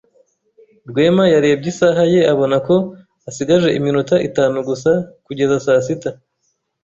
[0.89, 2.75] Rwema yarebye isaha ye abona ko
[3.29, 4.91] asigaje iminota itanu gusa
[5.25, 6.09] kugeza saa sita.